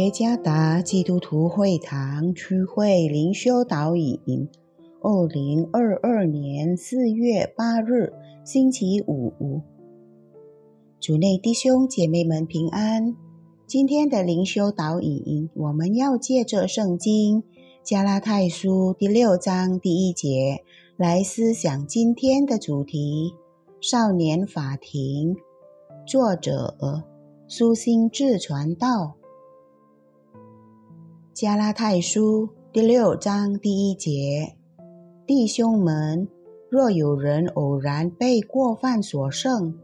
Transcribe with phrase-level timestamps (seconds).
[0.00, 4.48] 耶加达基督徒会堂区会灵修导引，
[5.02, 8.10] 二零二二年四月八日，
[8.42, 9.60] 星期五。
[11.00, 13.14] 主内弟兄姐妹们平安。
[13.66, 17.42] 今天的灵修导引，我们要借着圣经
[17.84, 20.64] 加拉太书第六章第一节
[20.96, 23.34] 来思想今天的主题：
[23.82, 25.36] 少年法庭。
[26.06, 27.04] 作者
[27.46, 29.19] 苏心志传道。
[31.40, 34.56] 加拉太书第六章第一节：
[35.26, 36.28] 弟兄们，
[36.68, 39.74] 若有人偶然被过犯所胜，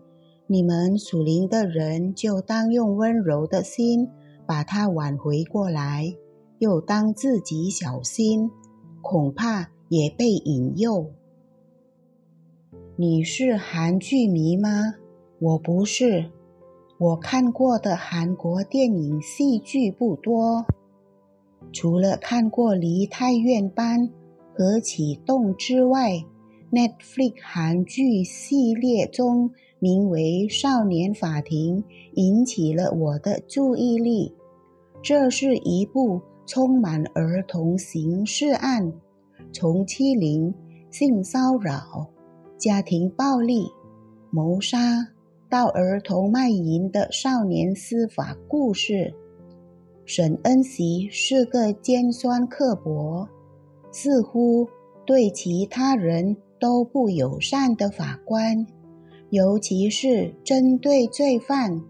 [0.49, 4.07] 你们属灵的人就当用温柔的心
[4.47, 6.15] 把他挽回过来，
[6.59, 8.51] 又当自己小心，
[9.01, 11.07] 恐怕也被引诱。
[12.97, 14.97] 你是韩剧迷吗？
[15.39, 16.31] 我不是。
[16.99, 20.67] 我看过的韩国电影戏剧不多。
[21.73, 24.01] 除了看过《梨泰院班》
[24.55, 26.13] 和《启动》之外
[26.73, 31.83] ，Netflix 韩剧系列中名为《少年法庭》
[32.15, 34.35] 引起了我的注意力。
[35.03, 38.93] 这是一部充满儿童刑事案，
[39.53, 40.53] 从欺凌、
[40.91, 42.09] 性骚扰、
[42.57, 43.69] 家庭暴力、
[44.31, 45.07] 谋杀
[45.49, 49.15] 到儿童卖淫的少年司法故事。
[50.09, 53.29] 沈恩熙是个尖酸刻薄、
[53.91, 54.69] 似乎
[55.05, 58.65] 对其他人都不友善的法官，
[59.31, 61.83] 尤其是针对罪犯。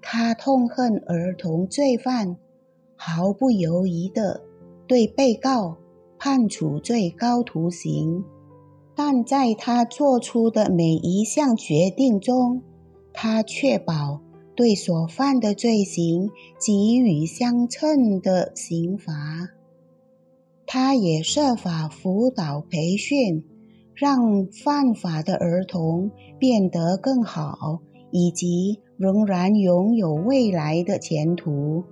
[0.00, 2.36] 他痛恨儿童罪犯，
[2.94, 4.40] 毫不犹豫地
[4.86, 5.76] 对被告
[6.20, 8.22] 判处最高徒刑。
[8.94, 12.62] 但在他做出的每一项决定中，
[13.12, 14.20] 他确保。
[14.56, 19.48] 对所犯的罪行给予相称的刑罚。
[20.66, 23.44] 他也设法辅导培训，
[23.94, 27.80] 让犯法的儿童变得更好，
[28.10, 31.84] 以及仍然拥有未来的前途。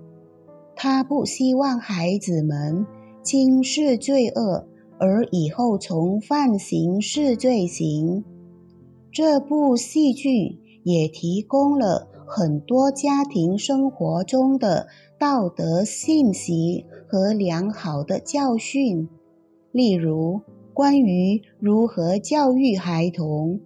[0.75, 2.85] 他不希望孩子们
[3.21, 4.65] 轻视罪恶，
[4.97, 8.23] 而以后重犯刑事罪行。
[9.11, 12.07] 这部戏剧也提供了。
[12.31, 19.09] 很多家庭生活中的道德信息和良好的教训，
[19.71, 20.41] 例如
[20.71, 23.61] 关于如何教育孩童，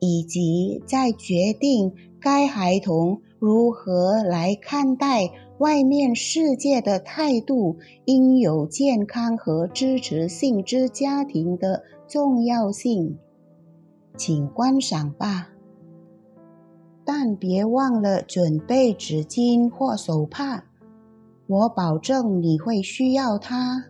[0.00, 13.16] 以及在决定该孩童如何来看待外面世界的态度，应有健康和支持性之家庭的重要性，
[14.16, 15.50] 请观赏吧。
[17.10, 20.64] 但别忘了准备纸巾或手帕，
[21.46, 23.86] 我保证你会需要它。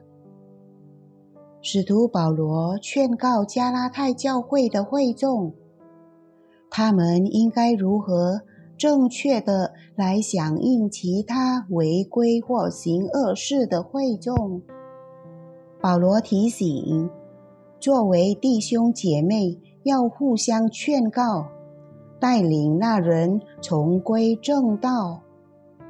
[1.61, 5.53] 使徒保罗劝告加拉太教会的会众，
[6.71, 8.43] 他们应该如何
[8.77, 14.63] 正确的来响应其他违规或行恶事的会众。
[15.81, 17.11] 保罗提醒，
[17.81, 21.49] 作为弟兄姐妹要互相劝告。
[22.21, 25.23] 带领那人重归正道，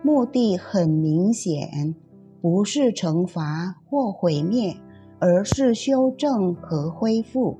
[0.03, 1.95] 目的很明显，
[2.43, 4.77] 不是惩罚或毁灭，
[5.19, 7.59] 而是修正和恢复。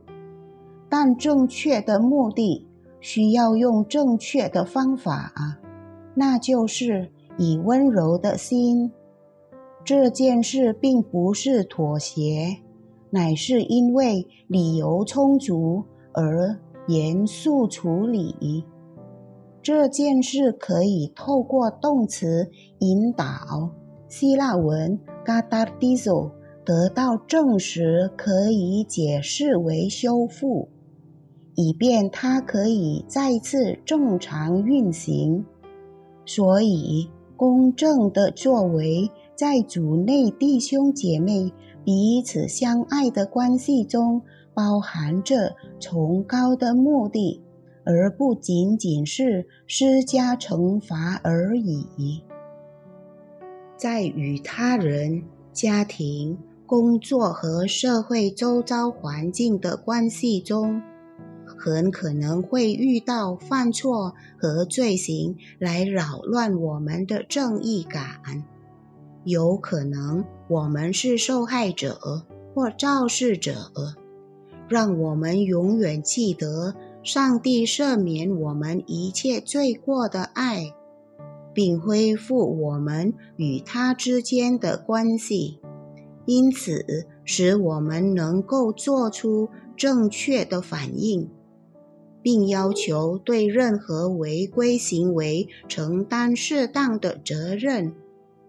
[0.89, 2.67] 但正确的目的
[3.01, 5.33] 需要用正确的方法，
[6.15, 8.93] 那就是以温柔的心。
[9.85, 12.59] 这件事并不是妥协，
[13.11, 16.59] 乃是因为理由充足而。
[16.89, 18.65] 严肃处理
[19.63, 23.27] 这件事，可以透过动词引导
[24.09, 26.31] 希腊文 “gadizo”
[26.65, 30.71] 得到证实，可以解释为修复，
[31.55, 35.45] 以便它可以再次正常运行。
[36.25, 41.53] 所以，公正的作为在主内弟兄姐妹
[41.85, 44.23] 彼此相爱的关系中。
[44.59, 47.41] 包含着崇高的目的，
[47.85, 52.25] 而不仅仅是施加惩罚而已。
[53.77, 55.23] 在与他人、
[55.53, 60.83] 家庭、工作和社会周遭环境的关系中，
[61.47, 68.43] 很可能会遇到犯错和罪行来扰乱我们的正义感。
[69.23, 73.71] 有可能我们是受害者或肇事者。
[74.69, 80.75] 让我们永远记得上帝赦免我们一切罪过的爱，
[81.55, 85.59] 并恢复我们与他之间的关系，
[86.27, 91.31] 因此使我们能够做出正确的反应，
[92.23, 97.95] 并要求对任何违规行为承担适当的责任，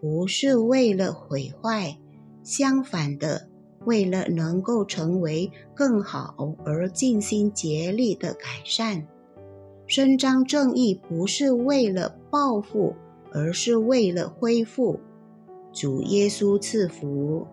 [0.01, 1.97] 不是为了毁坏，
[2.41, 3.48] 相反的，
[3.85, 9.07] 为了能够成为更好而尽心竭力的改善。
[9.87, 12.95] 伸张正义不是为了报复，
[13.31, 14.99] 而是为了恢复。
[15.71, 17.47] 主耶稣赐福。